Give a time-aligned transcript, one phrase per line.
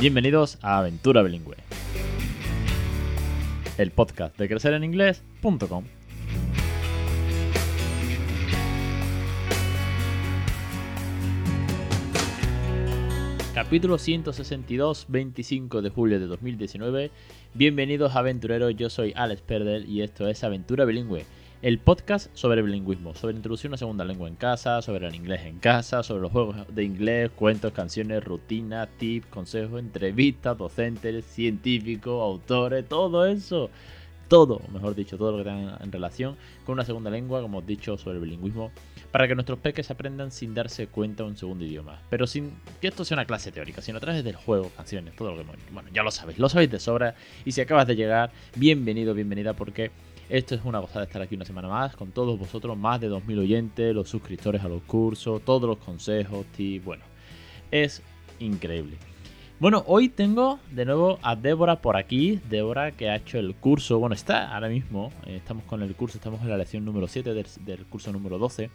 [0.00, 1.56] Bienvenidos a Aventura Bilingüe,
[3.76, 5.84] el podcast de crecereninglés.com.
[13.52, 17.10] Capítulo 162, 25 de julio de 2019.
[17.52, 21.26] Bienvenidos aventureros, yo soy Alex Perdel y esto es Aventura Bilingüe
[21.62, 25.58] el podcast sobre bilingüismo, sobre introducir una segunda lengua en casa, sobre el inglés en
[25.58, 32.88] casa, sobre los juegos de inglés, cuentos, canciones, rutinas, tips, consejos, entrevistas, docentes, científicos, autores,
[32.88, 33.68] todo eso.
[34.28, 37.66] Todo, mejor dicho, todo lo que tenga en relación con una segunda lengua, como hemos
[37.66, 38.70] dicho, sobre el bilingüismo,
[39.10, 42.00] para que nuestros peques aprendan sin darse cuenta un segundo idioma.
[42.08, 45.34] Pero sin que esto sea una clase teórica, sino a través del juego, canciones, todo
[45.34, 45.44] lo que...
[45.72, 47.16] Bueno, ya lo sabéis, lo sabéis de sobra.
[47.44, 49.90] Y si acabas de llegar, bienvenido, bienvenida, porque
[50.30, 53.40] esto es una gozada estar aquí una semana más con todos vosotros, más de 2.000
[53.40, 57.02] oyentes, los suscriptores a los cursos, todos los consejos, y bueno,
[57.72, 58.00] es
[58.38, 58.96] increíble.
[59.58, 63.98] Bueno, hoy tengo de nuevo a Débora por aquí, Débora que ha hecho el curso,
[63.98, 67.34] bueno, está ahora mismo, eh, estamos con el curso, estamos en la lección número 7
[67.34, 68.70] del, curso número 12,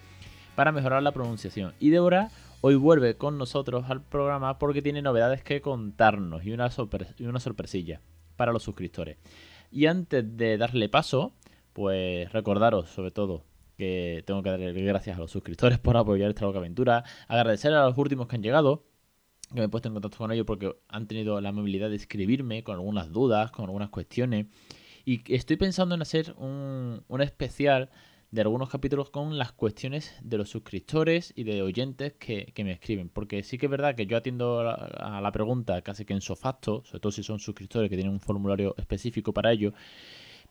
[0.56, 1.73] para mejorar la pronunciación.
[1.80, 6.69] Y Débora hoy vuelve con nosotros al programa porque tiene novedades que contarnos y una
[6.69, 8.02] sorpresilla
[8.36, 9.17] para los suscriptores.
[9.72, 11.34] Y antes de darle paso,
[11.76, 13.44] pues recordaros sobre todo
[13.78, 17.86] que tengo que darle gracias a los suscriptores por apoyar esta loca aventura, agradecer a
[17.86, 18.86] los últimos que han llegado,
[19.50, 22.64] que me he puesto en contacto con ellos porque han tenido la amabilidad de escribirme
[22.64, 24.46] con algunas dudas, con algunas cuestiones,
[25.03, 27.90] y estoy pensando en hacer un, especial
[28.31, 33.09] de algunos capítulos con las cuestiones de los suscriptores y de oyentes que, me escriben.
[33.09, 36.84] Porque sí que es verdad que yo atiendo a la, pregunta casi que en sofacto,
[36.86, 39.73] sobre todo si son suscriptores que tienen un formulario específico para ello.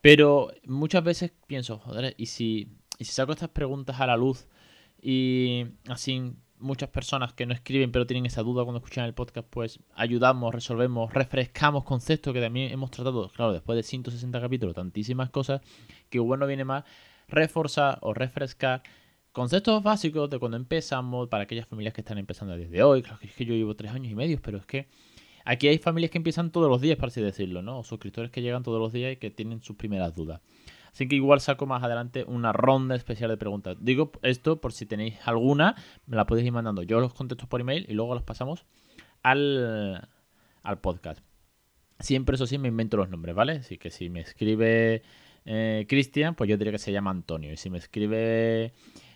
[0.04, 4.46] Pero muchas veces pienso, joder, ¿y si, si saco estas preguntas a la luz
[5.00, 9.48] y así muchas personas que no escriben pero tienen esa duda cuando escuchan el podcast,
[9.48, 15.30] pues ayudamos, resolvemos, refrescamos conceptos que también hemos tratado, claro, después de 160 capítulos, tantísimas
[15.30, 15.62] cosas,
[16.10, 16.84] que bueno viene más
[17.26, 18.82] reforzar o refrescar
[19.32, 23.00] conceptos básicos de cuando empezamos para aquellas familias que están empezando desde hoy.
[23.00, 24.86] Claro que es que yo llevo tres años y medio, pero es que
[25.44, 27.80] Aquí hay familias que empiezan todos los días, por así decirlo, ¿no?
[27.80, 30.40] O suscriptores que llegan todos los días y que tienen sus primeras dudas.
[30.92, 33.76] Así que igual saco más adelante una ronda especial de preguntas.
[33.80, 35.74] Digo esto por si tenéis alguna,
[36.06, 36.82] me la podéis ir mandando.
[36.82, 38.64] Yo los contesto por email y luego los pasamos
[39.22, 40.08] al,
[40.62, 41.20] al podcast.
[41.98, 43.52] Siempre, eso sí, me invento los nombres, ¿vale?
[43.54, 45.02] Así que si me escribe
[45.44, 47.52] eh, Cristian, pues yo diría que se llama Antonio.
[47.52, 48.72] Y si me escribe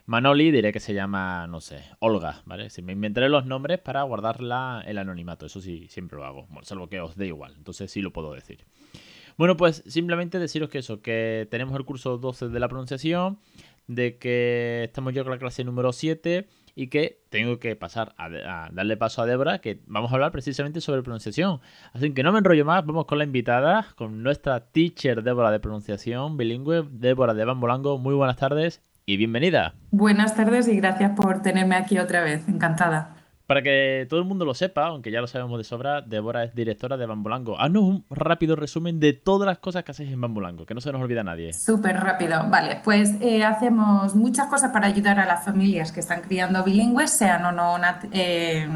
[0.08, 2.70] Manoli diré que se llama, no sé, Olga, ¿vale?
[2.70, 6.88] Si me inventaré los nombres para guardarla el anonimato, eso sí, siempre lo hago, salvo
[6.88, 8.64] que os dé igual, entonces sí lo puedo decir.
[9.36, 13.38] Bueno, pues simplemente deciros que eso, que tenemos el curso 12 de la pronunciación,
[13.86, 18.24] de que estamos ya con la clase número 7 y que tengo que pasar a,
[18.24, 21.60] a, darle paso a Débora, que vamos a hablar precisamente sobre pronunciación.
[21.92, 25.60] Así que no me enrollo más, vamos con la invitada, con nuestra teacher Débora de
[25.60, 27.98] pronunciación bilingüe, Débora de Bambolango.
[27.98, 29.72] Muy buenas tardes y bienvenida.
[29.90, 32.46] Buenas tardes y gracias por tenerme aquí otra vez.
[32.46, 33.14] Encantada.
[33.46, 36.54] Para que todo el mundo lo sepa, aunque ya lo sabemos de sobra, Débora es
[36.54, 37.58] directora de Bambolango.
[37.58, 40.92] Haznos un rápido resumen de todas las cosas que hacéis en Bambolango, que no se
[40.92, 41.54] nos olvida a nadie.
[41.54, 42.50] Súper rápido.
[42.50, 47.10] Vale, pues eh, hacemos muchas cosas para ayudar a las familias que están criando bilingües,
[47.10, 47.78] sean o no
[48.12, 48.68] eh,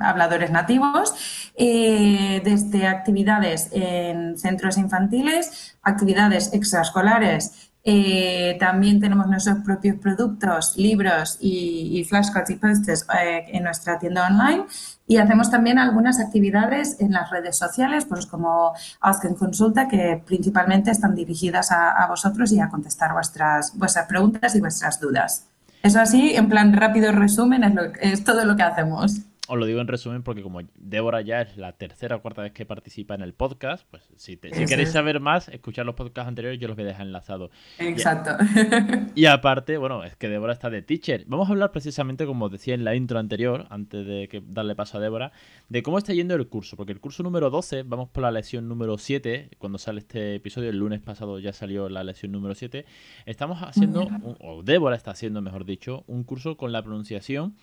[0.00, 9.96] habladores nativos, eh, desde actividades en centros infantiles, actividades extraescolares eh, también tenemos nuestros propios
[9.96, 14.66] productos, libros y, flashcards y posters eh, en nuestra tienda online
[15.08, 20.22] y hacemos también algunas actividades en las redes sociales, pues como Ask en Consulta, que
[20.24, 25.46] principalmente están dirigidas a, vosotros y a contestar vuestras, vuestras preguntas y vuestras dudas.
[25.82, 29.22] Eso así, en plan rápido resumen, es, es todo lo que hacemos.
[29.52, 32.52] Os lo digo en resumen porque como Débora ya es la tercera o cuarta vez
[32.52, 36.68] que participa en el podcast, pues si, queréis saber más, escuchar los podcasts anteriores, yo
[36.68, 37.50] los voy a dejar enlazados.
[37.78, 38.30] Exacto.
[39.14, 41.24] Y, aparte, bueno, es que Débora está de teacher.
[41.26, 44.96] Vamos a hablar precisamente, como decía en la intro anterior, antes de que darle paso
[44.96, 45.32] a Débora,
[45.68, 46.78] de cómo está yendo el curso.
[46.78, 50.70] Porque el curso número 12, vamos por la lección número 7, cuando sale este episodio,
[50.70, 52.86] el lunes pasado ya salió la lección número 7.
[53.26, 54.08] Estamos haciendo,
[54.40, 57.54] o Débora está haciendo, mejor dicho, un curso con la pronunciación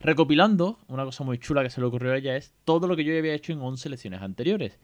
[0.00, 3.04] recopilando, una cosa muy chula que se le ocurrió a ella es todo lo que
[3.04, 4.78] yo había hecho en 11 lecciones anteriores.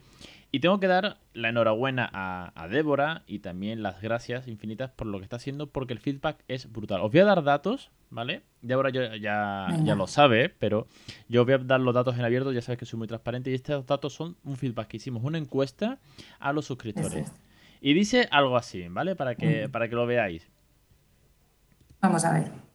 [0.55, 5.19] Y tengo que dar la enhorabuena a, Débora y también las gracias infinitas por lo
[5.19, 7.01] que está haciendo porque el feedback es brutal.
[7.01, 8.43] Os voy a dar datos, ¿vale?
[8.61, 10.87] Débora ya, ya, lo sabe, pero
[11.29, 13.55] yo voy a dar los datos en abierto, ya sabes que soy muy transparente y
[13.55, 15.99] estos datos son un feedback que hicimos, una encuesta
[16.39, 17.33] a los suscriptores.
[17.81, 19.17] Y dice algo así, ¿vale?
[19.17, 20.47] Para que, para que lo veáis.
[22.03, 22.72] Vamos a ver.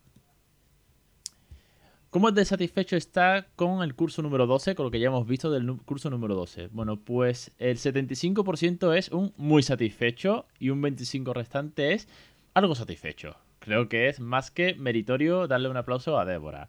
[2.18, 5.52] ¿Cómo de satisfecho está con el curso número 12, con lo que ya hemos visto
[5.52, 6.70] del curso número 12?
[6.72, 12.08] Bueno, pues el 75% es un muy satisfecho y un 25% restante es
[12.56, 13.36] algo satisfecho.
[13.60, 16.68] Creo que es más que meritorio darle un aplauso a Débora.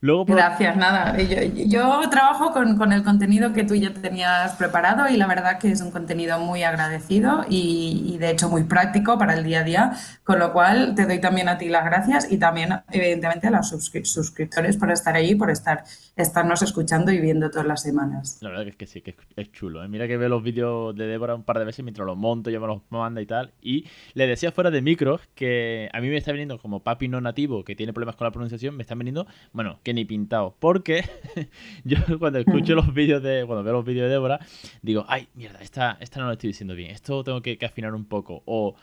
[0.00, 1.18] Gracias, nada.
[1.18, 5.80] Yo, trabajo con, el contenido que tú ya tenías preparado y la verdad que es
[5.80, 9.92] un contenido muy agradecido y, de hecho muy práctico para el día a día,
[10.22, 13.68] con lo cual te doy también a ti las gracias y también evidentemente a los
[13.68, 15.82] suscriptores por estar ahí, por estar
[16.16, 18.38] estarnos escuchando y viendo todas las semanas.
[18.40, 19.84] La verdad que es que sí, que es chulo.
[19.84, 19.88] ¿eh?
[19.88, 22.60] Mira que veo los vídeos de Débora un par de veces mientras los monto, yo
[22.60, 23.52] me los manda y tal.
[23.60, 27.20] Y le decía fuera de micros que a mí me está viniendo como papi no
[27.20, 30.54] nativo que tiene problemas con la pronunciación, me están viniendo, bueno, que ni pintado.
[30.58, 31.02] Porque
[31.84, 34.38] yo cuando escucho los vídeos de, cuando veo los vídeos de Débora,
[34.82, 37.94] digo, ay, mierda, esta, esta no lo estoy diciendo bien, esto tengo que, que afinar
[37.94, 38.42] un poco.
[38.44, 38.76] O,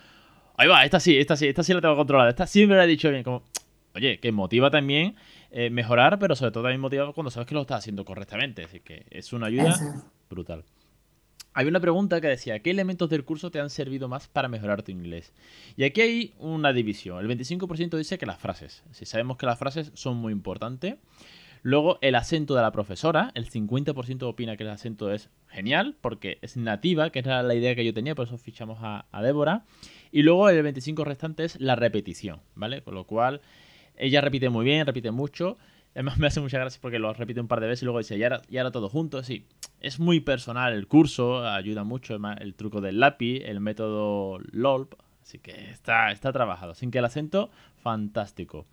[0.57, 2.87] ahí va, esta sí, esta sí, esta sí la tengo controlada, esta siempre la he
[2.87, 3.43] dicho bien, como
[3.93, 5.15] oye, que motiva también
[5.51, 8.63] eh, mejorar, pero sobre todo también motiva cuando sabes que lo estás haciendo correctamente.
[8.63, 9.77] Así que es una ayuda
[10.27, 10.63] brutal.
[11.57, 14.83] Hay una pregunta que decía, ¿qué elementos del curso te han servido más para mejorar
[14.83, 15.31] tu inglés?
[15.77, 17.17] Y aquí hay una división.
[17.17, 18.83] El 25% dice que las frases.
[18.91, 20.97] Si sabemos que las frases son muy importantes.
[21.61, 26.39] Luego el acento de la profesora, el 50% opina que el acento es genial porque
[26.41, 29.63] es nativa, que era la idea que yo tenía, por eso fichamos a, a Débora.
[30.11, 32.81] Y luego el 25% restante es la repetición, ¿vale?
[32.81, 33.39] Con lo cual
[33.95, 35.57] ella repite muy bien, repite mucho.
[35.95, 38.17] Además me hace mucha gracia porque lo repite un par de veces y luego dice,
[38.19, 39.23] ya era, todo junto.
[39.23, 39.45] Sí,
[39.79, 44.93] es muy personal el curso, ayuda mucho el truco del lápiz, el método LOLP.
[45.21, 46.75] Así que está, está trabajado.
[46.75, 48.65] Sin que el acento, fantástico.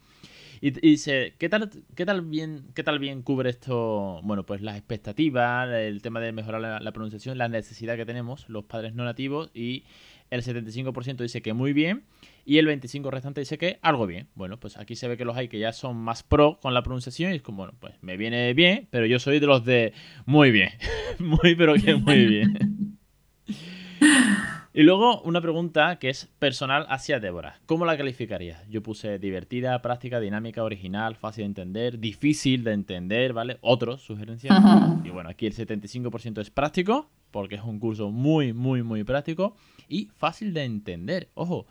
[0.60, 4.20] Y, dice, ¿qué tal, qué, tal bien, ¿qué tal bien cubre esto?
[4.24, 8.48] Bueno, pues las expectativas, el tema de mejorar la, la pronunciación, la necesidad que tenemos
[8.48, 9.84] los padres no nativos y
[10.32, 12.04] el 75% dice que muy bien
[12.44, 14.28] y el 25% restante dice que algo bien.
[14.34, 16.82] Bueno, pues aquí se ve que los hay que ya son más pro con la
[16.82, 19.92] pronunciación y es como, bueno, pues me viene bien, pero yo soy de los de
[20.24, 20.70] muy bien,
[21.18, 22.98] muy pero que muy bien.
[24.74, 27.60] Y luego una pregunta que es personal hacia Débora.
[27.66, 28.66] ¿Cómo la calificarías?
[28.70, 33.58] Yo puse divertida, práctica, dinámica, original, fácil de entender, difícil de entender, ¿vale?
[33.60, 34.56] Otros sugerencias.
[35.04, 39.54] Y bueno, aquí el 75% es práctico, porque es un curso muy, muy, muy práctico
[39.90, 41.28] y fácil de entender.
[41.34, 41.66] Ojo,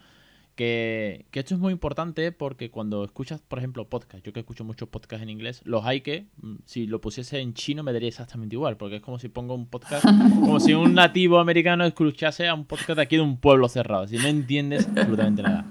[0.56, 4.90] que, esto es muy importante porque cuando escuchas, por ejemplo, podcast, yo que escucho muchos
[4.90, 8.56] podcasts en inglés, los hay que, mm, si lo pusiese en chino me daría exactamente
[8.56, 10.04] igual, porque es como si pongo un podcast,
[10.40, 14.18] como si un nativo americano escuchase a un podcast aquí de un pueblo cerrado, si
[14.18, 15.66] no entiendes absolutamente nada.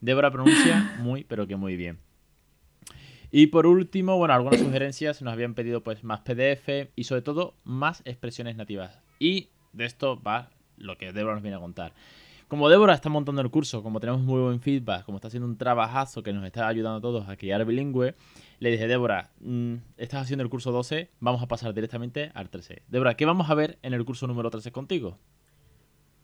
[0.00, 1.98] Débora pronuncia muy, pero que muy bien.
[3.32, 7.54] Y por último, bueno, algunas sugerencias nos habían pedido pues más PDF y sobre todo
[7.64, 8.98] más expresiones nativas.
[9.18, 11.92] Y de esto va lo que Débora nos viene a contar.
[12.50, 15.56] Como Débora está montando el curso, como tenemos muy buen feedback, como está haciendo un
[15.56, 18.16] trabajazo que nos está ayudando a todos a criar bilingüe,
[18.58, 22.82] le dije, Débora, mm, estás haciendo el curso 12, vamos a pasar directamente al 13.
[22.88, 25.16] Débora, ¿qué vamos a ver en el curso número 13 contigo?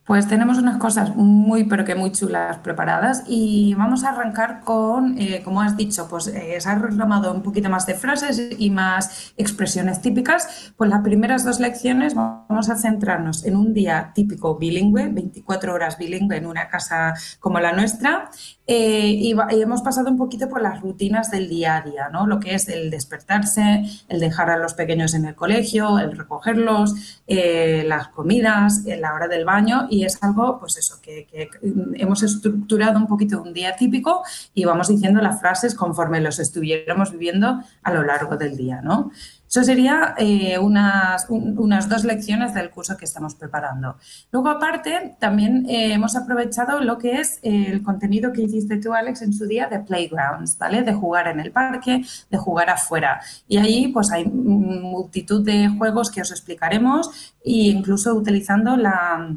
[0.07, 5.19] Pues tenemos unas cosas muy, pero que muy chulas preparadas y vamos a arrancar con,
[5.19, 8.71] eh, como has dicho, pues eh, se ha reclamado un poquito más de frases y
[8.71, 10.73] más expresiones típicas.
[10.77, 15.99] Pues las primeras dos lecciones vamos a centrarnos en un día típico bilingüe, 24 horas
[15.99, 18.31] bilingüe en una casa como la nuestra
[18.67, 22.27] eh, y, hemos pasado un poquito por las rutinas del día a día, ¿no?
[22.27, 27.21] Lo que es el despertarse, el dejar a los pequeños en el colegio, el recogerlos,
[27.27, 31.49] eh, las comidas, la hora del baño y es algo, pues eso, que, que,
[31.95, 34.23] hemos estructurado un poquito un día típico
[34.55, 39.13] y vamos diciendo las frases conforme los estuviéramos viviendo a lo largo del día, ¿no?
[39.49, 43.97] Eso sería eh, unas, unas, dos lecciones del curso que estamos preparando.
[44.33, 49.23] Luego, aparte, también eh, hemos aprovechado lo que es el contenido que hiciste tú, Alex,
[49.23, 50.83] en su día de playgrounds, ¿vale?
[50.83, 53.21] De jugar en el parque, de jugar afuera.
[53.47, 59.31] Y ahí, pues, hay multitud de juegos que os explicaremos e incluso utilizando la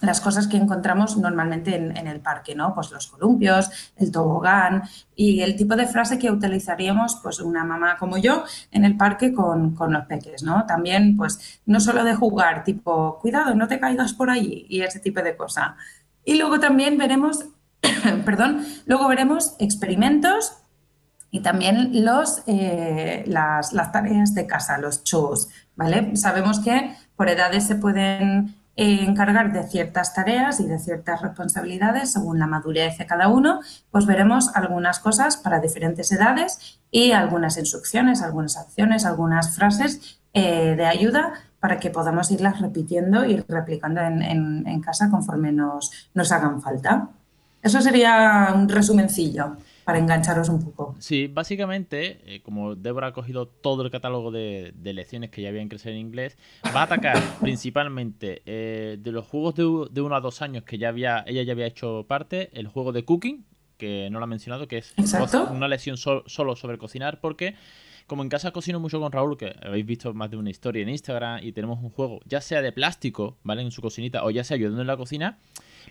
[0.00, 2.74] las cosas que encontramos normalmente en, el parque, ¿no?
[2.74, 4.82] Pues los columpios, el tobogán
[5.14, 9.32] y el tipo de frase que utilizaríamos, pues una mamá como yo, en el parque
[9.32, 10.64] con, los peques, ¿no?
[10.66, 15.00] También, pues, no solo de jugar, tipo, cuidado, no te caigas por allí y ese
[15.00, 15.76] tipo de cosa.
[16.24, 17.44] Y luego también veremos,
[18.24, 20.54] perdón, luego veremos experimentos
[21.30, 26.16] y también los, eh, las, tareas de casa, los chores, ¿vale?
[26.16, 32.38] Sabemos que por edades se pueden encargar de ciertas tareas y de ciertas responsabilidades según
[32.38, 33.60] la madurez de cada uno,
[33.90, 40.76] pues veremos algunas cosas para diferentes edades y algunas instrucciones, algunas acciones, algunas frases eh,
[40.76, 46.62] de ayuda para que podamos irlas repitiendo y replicando en, casa conforme nos, nos hagan
[46.62, 47.08] falta.
[47.62, 49.56] Eso sería un resumencillo.
[49.84, 50.96] Para engancharos un poco.
[50.98, 55.62] Sí, básicamente, eh, como Débora ha cogido todo el catálogo de, lecciones que ya había
[55.62, 56.36] en Crecer en Inglés,
[56.74, 60.78] va a atacar principalmente eh, de los juegos de, de, uno a dos años que
[60.78, 63.44] ya había, ella ya había hecho parte, el juego de Cooking,
[63.80, 64.94] que no lo ha mencionado, que es
[65.50, 67.54] una lección solo sobre cocinar, porque
[68.06, 70.88] como en casa cocino mucho con Raúl, que habéis visto más de una historia en
[70.88, 73.62] Instagram y tenemos un juego, ya sea de plástico, ¿vale?
[73.62, 75.38] En su cocinita, o ya sea ayudando en la cocina,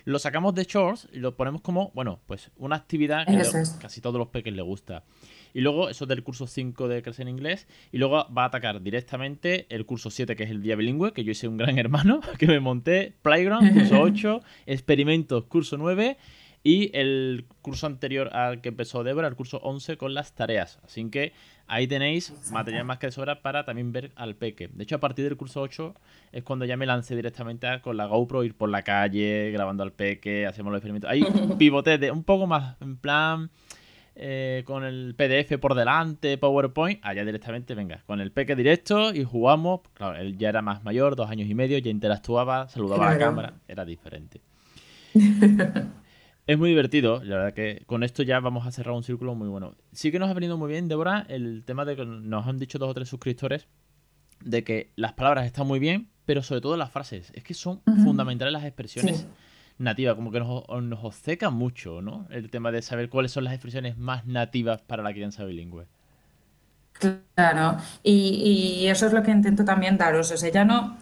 [0.04, 3.42] lo sacamos de Chores y lo ponemos como, bueno, pues una actividad que
[3.80, 5.04] casi todos los peques les gusta.
[5.52, 7.66] Y luego eso del curso 5 de Crecer en Inglés.
[7.92, 11.24] Y luego va a atacar directamente el curso 7, que es el día bilingüe, que
[11.24, 13.14] yo hice un gran hermano, que me monté.
[13.22, 14.42] Playground, curso 8.
[14.66, 16.16] experimentos, curso 9
[16.62, 20.78] y el curso anterior al que empezó Débora, el curso 11 con las tareas.
[20.84, 21.32] Así que
[21.66, 24.68] ahí tenéis material más que de sobra para también ver al peque.
[24.68, 25.94] De hecho, a partir del curso 8
[26.32, 29.92] es cuando ya me lancé directamente con la GoPro, ir por la calle, grabando al
[29.92, 31.10] peque, hacemos los experimentos.
[31.10, 31.22] Ahí
[31.58, 33.50] pivoté de un poco más en plan...
[34.22, 39.24] Eh, con el PDF por delante, PowerPoint, allá directamente, venga, con el peque directo y
[39.24, 39.80] jugamos.
[39.94, 43.18] Claro, él ya era más mayor, dos años y medio, ya interactuaba, saludaba a la
[43.18, 44.42] cámara, era diferente.
[46.50, 49.46] Es muy divertido, la verdad que con esto ya vamos a cerrar un círculo muy
[49.46, 49.76] bueno.
[49.92, 52.76] Sí que nos ha venido muy bien, Débora, el tema de que nos han dicho
[52.76, 53.68] dos o tres suscriptores
[54.40, 57.30] de que las palabras están muy bien, pero sobre todo las frases.
[57.36, 59.28] Es que son fundamentales las expresiones
[59.78, 62.26] nativas, como que nos, nos obceca mucho, ¿no?
[62.30, 65.86] El tema de saber cuáles son las expresiones más nativas para la crianza bilingüe.
[67.36, 70.32] Claro, y, y, eso es lo que intento también daros.
[70.32, 70.98] O sea, ya no,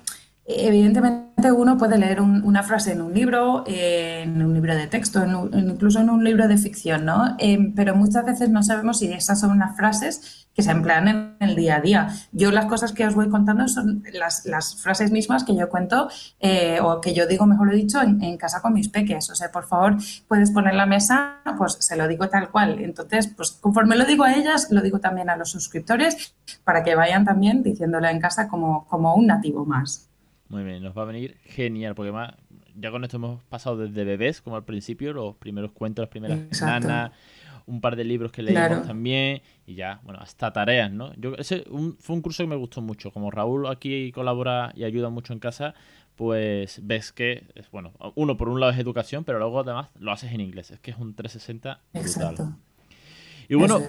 [0.50, 6.00] Evidentemente uno puede leer una frase en un libro, en un libro de texto, incluso
[6.00, 7.36] en un libro de ficción, ¿no?
[7.38, 11.36] Em, pero muchas veces no sabemos si esas son unas frases que se emplean en
[11.40, 12.08] el día a día.
[12.32, 16.08] Yo las cosas que os voy contando son las, frases mismas que yo cuento
[16.40, 19.28] eh, o que yo digo, mejor dicho, en, casa con mis peques.
[19.28, 22.80] O sea, por favor, puedes poner la mesa, pues se lo digo tal cual.
[22.80, 26.94] Entonces, pues conforme lo digo a ellas, lo digo también a los suscriptores para que
[26.94, 30.07] vayan también diciéndolo en casa como un nativo más.
[30.48, 32.34] Muy bien, nos va a venir genial, porque más,
[32.74, 36.38] ya con esto hemos pasado desde bebés, como al principio, los primeros cuentos, las primeras
[36.62, 37.12] nanas,
[37.66, 41.12] un par de libros que leímos también, y ya, bueno, hasta tareas, ¿no?
[41.16, 41.64] Yo, ese
[41.98, 43.10] fue un curso que me gustó mucho.
[43.10, 45.74] Como Raúl aquí colabora y ayuda mucho en casa,
[46.16, 50.12] pues ves que, es, bueno, uno por un lado es educación, pero luego además lo
[50.12, 50.70] haces en inglés.
[50.70, 52.56] Es que es un 360 brutal.
[53.50, 53.80] Y bueno,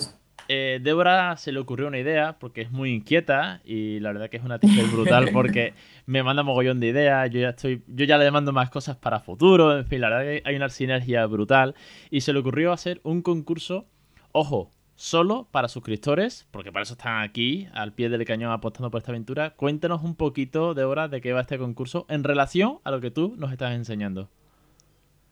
[0.52, 4.38] eh, Débora se le ocurrió una idea porque es muy inquieta y la verdad que
[4.38, 5.76] es una teacher brutal porque
[6.08, 9.20] me manda mogollón de ideas, yo ya estoy, yo ya le mando más cosas para
[9.20, 11.76] futuro, en fin, la verdad que hay una sinergia brutal
[12.10, 13.86] y se le ocurrió hacer un concurso,
[14.32, 18.98] ojo, solo para suscriptores, porque para eso están aquí, al pie del cañón apostando por
[18.98, 19.52] esta aventura.
[19.52, 23.36] Cuéntanos un poquito, Débora, de qué va este concurso en relación a lo que tú
[23.38, 24.32] nos estás enseñando.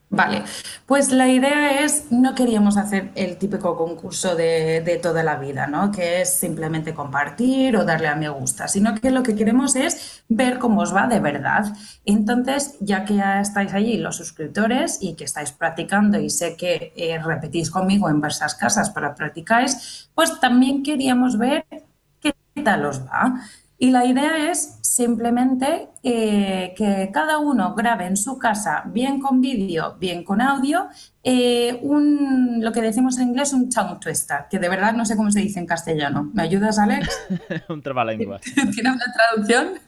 [0.10, 0.44] Vale,
[0.86, 5.92] pues la idea es, no queríamos hacer el típico concurso de, toda la vida, ¿no?
[5.92, 10.24] Que es simplemente compartir o darle a me gusta, sino que lo que queremos es
[10.30, 11.66] ver cómo os va de verdad.
[12.06, 16.94] Entonces, ya que ya estáis allí los suscriptores y que estáis practicando y sé que
[16.96, 21.66] eh, repetís conmigo en versas casas para practicáis, pues también queríamos ver
[22.22, 22.34] qué
[22.64, 23.42] tal os va.
[23.80, 29.40] Y la idea es simplemente eh, que cada uno grabe en su casa, bien con
[29.40, 30.88] vídeo, bien con audio,
[31.24, 35.16] eh, un, lo que decimos en inglés, un tongue twister, que de verdad no sé
[35.16, 36.32] cómo se dice en castellano.
[36.34, 37.08] ¿Me ayudas, Alex?
[37.70, 38.42] un trabalenguas.
[38.56, 39.80] ¿Tienes una traducción?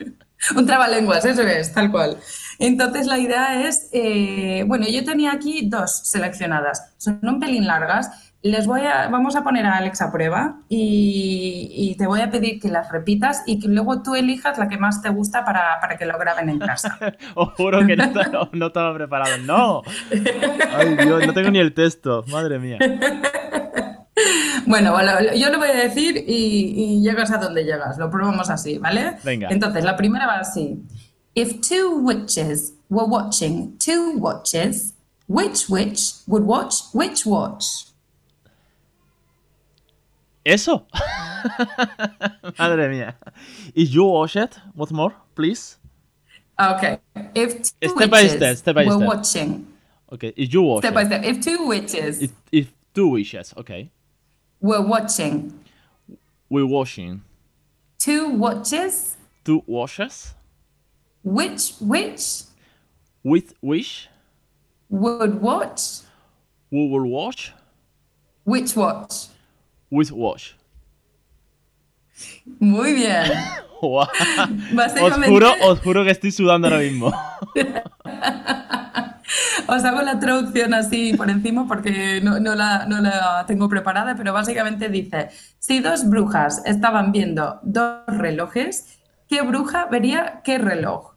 [0.55, 2.17] un trabalenguas, eso es, tal cual.
[2.59, 8.28] Entonces la idea es, eh, bueno, yo tenía aquí dos seleccionadas, son un pelín largas
[8.41, 12.59] les voy a, vamos a poner a Alex a prueba y, te voy a pedir
[12.61, 16.05] que las repitas y que luego tú elijas la que más te gusta para, que
[16.05, 16.97] lo graben en casa.
[17.35, 18.05] Os juro que no,
[18.67, 19.37] estaba preparado.
[19.39, 19.81] ¡No!
[20.77, 22.23] Ay, Dios, no tengo ni el texto.
[22.27, 22.77] Madre mía.
[24.65, 24.95] Bueno,
[25.33, 27.97] yo lo voy a decir y, y, llegas a donde llegas.
[27.97, 29.17] Lo probamos así, ¿vale?
[29.23, 29.47] Venga.
[29.49, 30.83] Entonces, la primera va así.
[31.33, 34.93] If two witches were watching two watches,
[35.27, 37.88] which witch would watch which watch?
[40.49, 40.87] Eso.
[42.57, 43.15] Madre mía.
[43.75, 44.59] Is you watch it?
[44.73, 45.77] What more, please?
[46.59, 46.99] Okay.
[47.35, 49.07] If two step by step, step by we're step.
[49.07, 49.67] watching.
[50.11, 50.33] Okay.
[50.35, 51.23] Is you watch Step by step.
[51.23, 52.21] If two witches.
[52.21, 53.53] If, if two wishes.
[53.57, 53.91] Okay.
[54.59, 55.53] We're watching.
[56.49, 57.21] We're watching.
[57.99, 59.17] Two watches.
[59.45, 60.33] Two washes.
[61.23, 62.43] Which which?
[63.23, 64.09] With which?
[64.89, 65.81] Would watch.
[66.71, 67.53] We will watch.
[68.45, 69.27] Which watch?
[69.89, 70.53] With wash.
[72.59, 73.31] Muy bien.
[73.81, 77.13] os, juro, os juro que estoy sudando ahora mismo.
[79.67, 84.15] Os hago la traducción así por encima porque no, no la, no la tengo preparada,
[84.15, 85.29] pero básicamente dice,
[85.59, 91.13] si dos brujas estaban viendo dos relojes, ¿qué bruja vería qué reloj?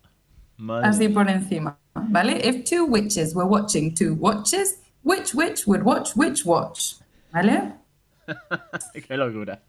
[0.59, 2.47] Madre Así por encima, ¿vale?
[2.47, 6.97] If two witches were watching two watches, which witch would watch which watch?
[7.33, 7.82] ¿Vale?
[9.09, 9.61] Qué locura.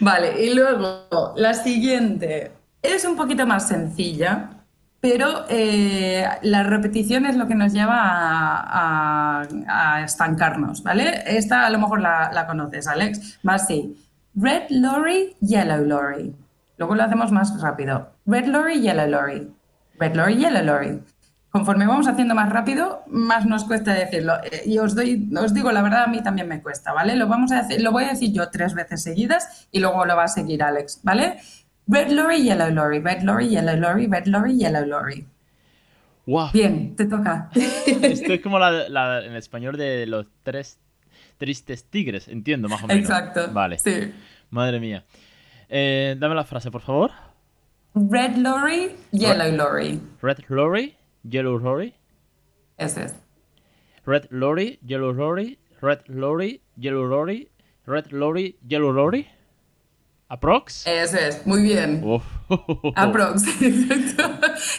[0.00, 4.50] Vale, y luego la siguiente es un poquito más sencilla,
[5.00, 9.46] pero eh, la repetición es lo que nos lleva a,
[10.04, 11.22] estancarnos, ¿vale?
[11.26, 13.38] Esta a lo mejor la, conoces, Alex.
[13.46, 13.96] Va así.
[14.34, 16.34] Red lorry, yellow lorry.
[16.76, 18.12] Luego lo hacemos más rápido.
[18.26, 19.50] Red lorry, yellow lorry.
[19.98, 21.00] Red lorry, yellow lorry.
[21.54, 24.34] Conforme vamos haciendo más rápido, más nos cuesta decirlo.
[24.42, 27.14] Eh, Y os doy, os digo la verdad, a mí también me cuesta, ¿vale?
[27.14, 30.16] Lo vamos a decir, lo voy a decir yo tres veces seguidas y luego lo
[30.16, 31.38] va a seguir Alex, ¿vale?
[31.86, 35.28] Red lorry, yellow lorry, red lorry, yellow lorry, red lorry, yellow lorry.
[36.26, 36.48] Wow.
[36.52, 37.50] Bien, te toca.
[37.54, 40.80] Esto es como la, la- en español de los tres
[41.38, 43.00] tristes tigres, entiendo más o menos.
[43.08, 43.52] Exacto.
[43.52, 43.78] Vale.
[43.78, 44.12] Sí.
[44.50, 45.04] Madre mía.
[45.68, 47.12] Eh, dame la frase, por favor.
[47.94, 50.00] Red lorry, yellow lorry.
[50.20, 50.96] Red lorry,
[51.28, 51.94] yellow lorry.
[52.76, 53.14] Ese es.
[54.06, 55.58] Red lorry, yellow lorry.
[55.80, 57.50] Red lorry, yellow lorry.
[57.86, 59.26] Red lorry, yellow lorry.
[60.28, 60.86] Aprox.
[60.86, 61.46] Ese es.
[61.46, 62.02] Muy bien.
[62.96, 64.22] Aprox, exacto.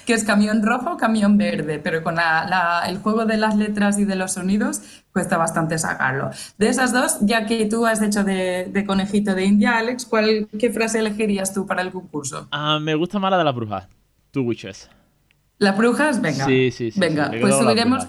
[0.05, 3.97] Que es camión rojo, camión verde, pero con la- la- el juego de las letras
[3.99, 4.81] y de los sonidos
[5.13, 6.31] cuesta bastante sacarlo.
[6.57, 10.47] De esas dos, ya que tú has hecho de, de conejito de India, Alex, ¿cuál,
[10.59, 12.47] ¿qué frase elegirías tú para el concurso?
[12.51, 13.87] Ah, me gusta más la de las brujas.
[14.31, 14.89] Two witches.
[15.57, 16.21] ¿Las brujas?
[16.21, 16.45] Venga.
[16.45, 18.07] Sí, sí, sí, Venga, sí, pues subiremos,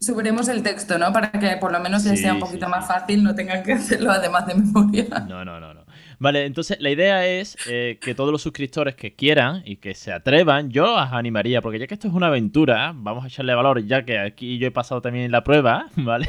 [0.00, 1.12] subiremos el texto, ¿no?
[1.12, 2.70] Para que por lo menos Sí, sea un poquito sí.
[2.70, 5.06] más fácil, no tengan que hacerlo además de memoria.
[5.28, 5.84] No, no, no, no.
[6.20, 10.12] Vale, entonces la idea es eh, que todos los suscriptores que quieran y que se
[10.12, 13.84] atrevan, yo os animaría, porque ya que esto es una aventura, vamos a echarle valor,
[13.86, 16.26] ya que aquí yo he pasado también la prueba, ¿vale?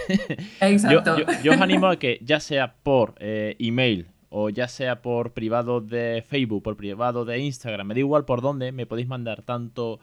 [0.62, 1.18] Yo, Exacto.
[1.20, 5.34] yo- yo os animo a que ya sea por eh, email o ya sea por
[5.34, 9.42] privado de Facebook, por privado de Instagram, me da igual por dónde, me podéis mandar
[9.42, 10.00] tanto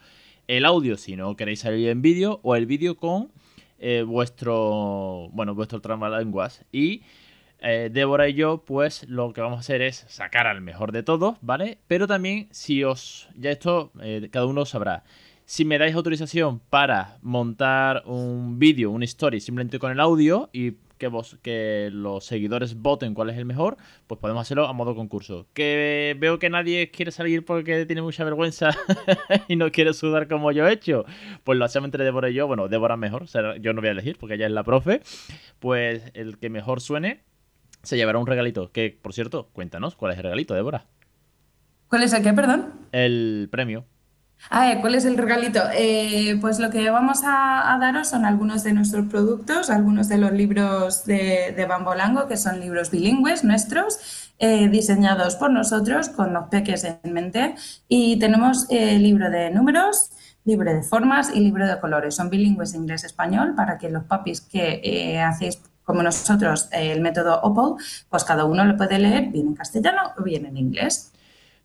[0.48, 3.30] el audio si no queréis salir en vídeo o el vídeo con
[3.78, 5.80] eh, vuestro, bueno, vuestro
[6.72, 7.02] y
[7.60, 11.02] eh, Débora y yo, pues lo que vamos a hacer es sacar al mejor de
[11.02, 11.78] todos, ¿vale?
[11.86, 13.28] Pero también, si os.
[13.34, 15.04] Ya esto, eh, cada uno sabrá.
[15.46, 20.72] Si me dais autorización para montar un vídeo, una story, simplemente con el audio y
[20.98, 24.94] que, vos, que los seguidores voten cuál es el mejor, pues podemos hacerlo a modo
[24.94, 25.46] concurso.
[25.52, 28.70] Que veo que nadie quiere salir porque tiene mucha vergüenza
[29.48, 31.04] y no quiere sudar como yo he hecho.
[31.44, 32.46] Pues lo hacemos entre Débora y yo.
[32.46, 35.00] Bueno, Débora mejor, o sea, yo no voy a elegir porque ella es la profe.
[35.58, 37.24] Pues el que mejor suene
[37.82, 38.72] se llevará un regalito.
[38.72, 40.86] Que, por cierto, cuéntanos cuál es el regalito, Débora.
[41.88, 42.72] ¿Cuál es el qué, perdón?
[42.92, 43.84] El premio.
[44.80, 45.60] ¿Cuál es el regalito?
[45.74, 50.32] Eh, pues lo que vamos a, daros son algunos de nuestros productos, algunos de los
[50.32, 56.84] libros de, Bambolango, que son libros bilingües nuestros, eh, diseñados por nosotros con los peques
[56.84, 57.54] en mente.
[57.88, 60.10] Y tenemos eh, libro de números,
[60.44, 62.14] libro de formas y libro de colores.
[62.14, 67.76] Son bilingües inglés-español para que los papis que eh, hacéis como nosotros el método OPOL,
[68.10, 71.12] pues cada uno lo puede leer bien en castellano o bien en inglés.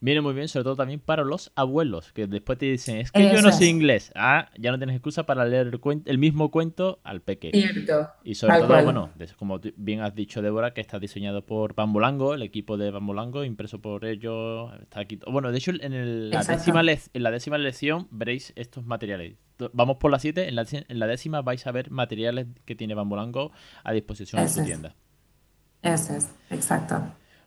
[0.03, 3.21] Viene muy bien, sobre todo también para los abuelos, que después te dicen, es que
[3.21, 3.55] yo Eso no es.
[3.57, 4.11] sé inglés.
[4.15, 7.51] Ah, ya no tienes excusa para leer el, cuen- el mismo cuento al peque.
[7.53, 8.09] Cierto.
[8.23, 8.83] Y sobre Tal todo, cual.
[8.83, 13.43] bueno, como bien has dicho, Débora, que está diseñado por Bambolango, el equipo de Bambolango,
[13.43, 14.71] impreso por ellos.
[14.81, 15.19] Está aquí.
[15.31, 19.35] Bueno, de hecho, en, el- la décima en la décima lección veréis estos materiales.
[19.71, 22.95] Vamos por la 7, en la, en la décima vais a ver materiales que tiene
[22.95, 23.51] Bambolango
[23.83, 24.65] a disposición en Eso su es.
[24.65, 24.95] tienda.
[25.83, 27.03] Eso es, exacto.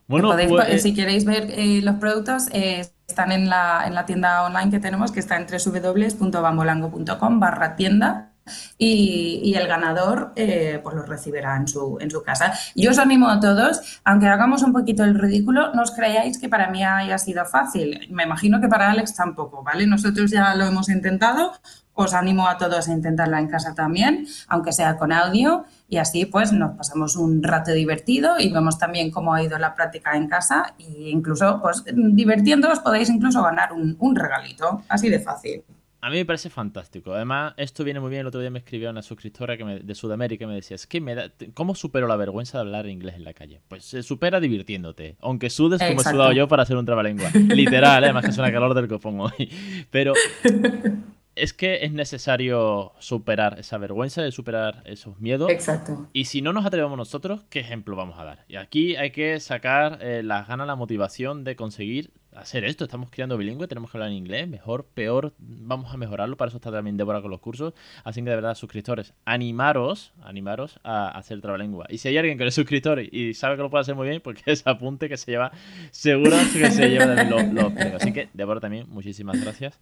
[0.06, 3.84] Bueno, Que podéis- pues, eh, si queréis ver eh, los productos, eh, están en la,
[3.86, 8.32] en la tienda online que tenemos, que está en www.bambolango.com barra tienda.
[8.78, 12.52] Y, el ganador eh, pues lo recibirá en su, en su casa.
[12.74, 16.48] Yo os animo a todos, aunque hagamos un poquito el ridículo, no os creáis que
[16.48, 18.08] para mí haya sido fácil.
[18.10, 19.86] Me imagino que para Alex tampoco, ¿vale?
[19.86, 21.52] Nosotros ya lo hemos intentado,
[21.94, 26.26] os animo a todos a intentarla en casa también, aunque sea con audio, y así
[26.26, 30.28] pues nos pasamos un rato divertido y vemos también cómo ha ido la práctica en
[30.28, 35.64] casa e incluso pues divirtiéndoos podéis incluso ganar un, un regalito, así de fácil.
[36.06, 37.14] A mí me parece fantástico.
[37.14, 38.20] Además, esto viene muy bien.
[38.20, 40.86] El otro día me escribió una suscriptora que me- de Sudamérica y me decía, es
[40.86, 43.62] que me da, ¿cómo supero la vergüenza de hablar inglés en la calle?
[43.68, 45.16] Pues se supera divirtiéndote.
[45.20, 47.30] Aunque sudes como he sudado yo para hacer un trabalengua.
[47.48, 48.06] Literal, ¿eh?
[48.08, 49.50] además que es una calor del copón hoy.
[49.90, 50.12] Pero
[51.36, 55.50] es que es necesario superar esa vergüenza, de superar esos miedos.
[55.50, 56.08] Exacto.
[56.12, 58.44] Y si no nos atrevemos nosotros, ¿qué ejemplo vamos a dar?
[58.46, 62.84] Y aquí hay que sacar eh, las ganas, la motivación de conseguir hacer esto.
[62.84, 66.36] Estamos criando bilingüe, tenemos que hablar en inglés, mejor, peor, vamos a mejorarlo.
[66.36, 67.74] Para eso está también Débora con los cursos.
[68.04, 71.86] Así que de verdad, suscriptores, animaros, animaros a hacer trabalengua.
[71.88, 74.20] Y si hay alguien que es suscriptor y sabe que lo puede hacer muy bien,
[74.22, 75.52] porque es apunte que se lleva,
[75.90, 79.78] seguro que se lleva los, los Así que, Débora, también, muchísimas gracias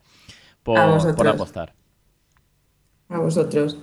[0.63, 1.75] por, por apostar.
[3.09, 3.79] A vosotros.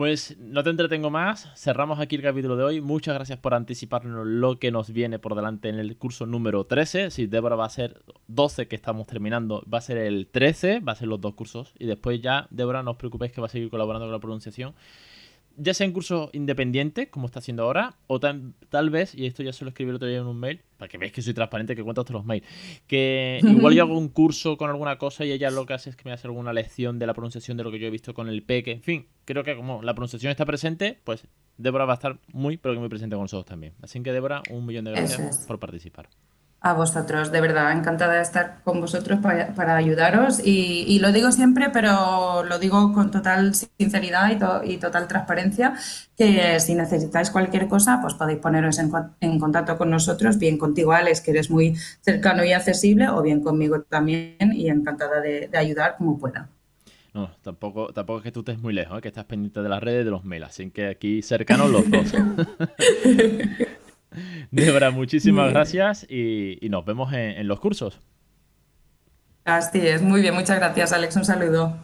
[0.00, 2.80] Pues no te entretengo más, cerramos aquí el capítulo de hoy.
[2.80, 7.10] Muchas gracias por anticiparnos lo que nos viene por delante en el curso número 13.
[7.10, 10.92] Si Débora va a ser 12 que estamos terminando, va a ser el 13, va
[10.92, 11.74] a ser los dos cursos.
[11.78, 14.72] Y después ya, Débora, no os preocupéis que va a seguir colaborando con la pronunciación
[15.56, 19.52] ya sea en curso independiente, como está haciendo ahora, o tal, vez, y esto ya
[19.52, 21.76] se lo escribí el otro día en un mail, para que veáis que soy transparente,
[21.76, 22.46] que cuento todos los mails,
[22.86, 25.96] que igual yo hago un curso con alguna cosa y ella lo que hace es
[25.96, 28.28] que me hace alguna lección de la pronunciación de lo que yo he visto con
[28.28, 31.96] el peque, en fin, creo que como la pronunciación está presente, pues Débora va a
[31.96, 33.74] estar muy, pero que muy presente con nosotros también.
[33.82, 36.08] Así que Débora, un millón de gracias por participar
[36.62, 41.70] a vosotros, de verdad, encantada de estar con vosotros para, ayudaros y, lo digo siempre,
[41.70, 45.74] pero lo digo con total sinceridad y, total transparencia,
[46.16, 51.22] que si necesitáis cualquier cosa, pues podéis poneros en, contacto con nosotros, bien contigo Alex,
[51.22, 56.18] que eres muy cercano y accesible, o bien conmigo también y encantada de, ayudar como
[56.18, 56.48] pueda.
[57.14, 59.00] No, tampoco, tampoco es que tú estés muy lejos, ¿eh?
[59.00, 62.12] que estás pendiente de las redes de los mails, así que aquí cercanos los dos.
[64.50, 68.00] Débora, muchísimas gracias y, nos vemos en, los cursos.
[69.44, 71.76] Así es, muy bien, muchas gracias Alex, un saludo.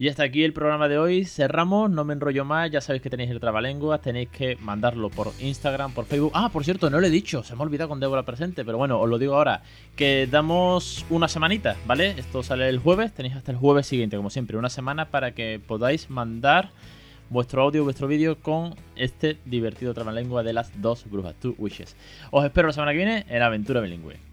[0.00, 1.24] Y hasta aquí el programa de hoy.
[1.24, 2.70] Cerramos, no me enrollo más.
[2.70, 4.00] Ya sabéis que tenéis el trabalenguas.
[4.00, 6.30] Tenéis que mandarlo por Instagram, por Facebook.
[6.34, 7.42] Ah, por cierto, no lo he dicho.
[7.42, 8.64] Se me ha olvidado con Débora presente.
[8.64, 9.62] Pero bueno, os lo digo ahora.
[9.96, 12.14] Que damos una semanita, ¿vale?
[12.16, 13.12] Esto sale el jueves.
[13.12, 14.56] Tenéis hasta el jueves siguiente, como siempre.
[14.56, 16.70] Una semana para que podáis mandar
[17.30, 21.96] vuestro audio, vuestro vídeo con este divertido trabalengua de las dos brujas, Two Wishes.
[22.30, 24.27] Os espero la semana que viene en Aventura Bilingüe.